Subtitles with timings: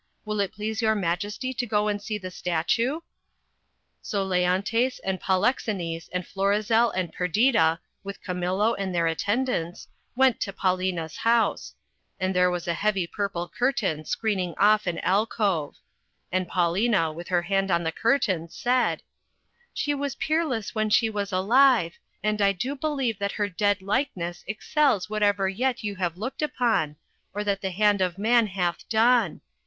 [0.25, 3.01] Will it please your Majesty to go and vSee the statue?"
[4.01, 10.39] So Leontes, and Polixenes, and Florizel, and Perdita, with Cam illo and their attendants, went
[10.41, 11.75] to Paulina's house,
[12.19, 15.75] and there was a heavy purple curtain screening off an alcove;
[16.31, 19.03] and Paulina, with her hand on the curtain, said—
[19.71, 21.93] "She was peerless when she was alive,
[22.23, 26.95] and I do believe that her dead likeness excels whatever yet you have looked upon,
[27.35, 29.41] or that the hand of man hath done.